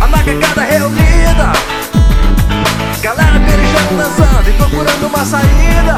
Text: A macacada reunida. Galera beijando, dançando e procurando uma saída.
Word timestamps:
A 0.00 0.06
macacada 0.08 0.62
reunida. 0.62 1.52
Galera 3.00 3.38
beijando, 3.38 3.96
dançando 3.96 4.50
e 4.50 4.52
procurando 4.54 5.06
uma 5.06 5.24
saída. 5.24 5.96